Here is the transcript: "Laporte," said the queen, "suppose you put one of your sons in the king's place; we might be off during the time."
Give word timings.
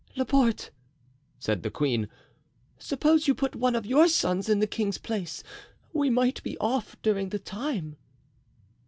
"Laporte," 0.15 0.71
said 1.37 1.61
the 1.61 1.69
queen, 1.69 2.09
"suppose 2.79 3.27
you 3.27 3.35
put 3.35 3.55
one 3.55 3.75
of 3.75 3.85
your 3.85 4.07
sons 4.07 4.49
in 4.49 4.57
the 4.57 4.65
king's 4.65 4.97
place; 4.97 5.43
we 5.93 6.09
might 6.09 6.41
be 6.41 6.57
off 6.57 6.95
during 7.03 7.29
the 7.29 7.37
time." 7.37 7.97